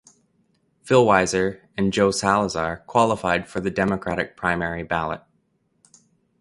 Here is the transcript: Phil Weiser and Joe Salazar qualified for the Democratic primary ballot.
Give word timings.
Phil 0.81 1.05
Weiser 1.05 1.61
and 1.77 1.93
Joe 1.93 2.09
Salazar 2.09 2.77
qualified 2.87 3.47
for 3.47 3.59
the 3.59 3.69
Democratic 3.69 4.35
primary 4.35 4.81
ballot. 4.81 5.21